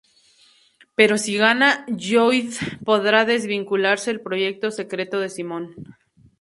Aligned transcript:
Pero 0.97 1.19
si 1.23 1.37
gana 1.37 1.85
Lloyd 1.87 2.51
podrá 2.83 3.23
desvincularse 3.23 4.09
del 4.09 4.19
proyecto 4.21 4.71
secreto 4.71 5.19
de 5.19 5.29
Simon. 5.29 5.75